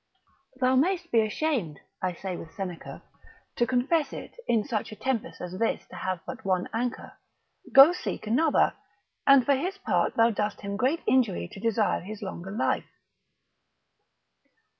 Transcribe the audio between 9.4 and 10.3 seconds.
for his part